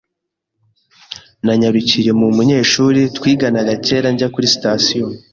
[1.45, 5.05] Nanyarukiye mu munyeshuri twiganaga kera njya kuri sitasiyo.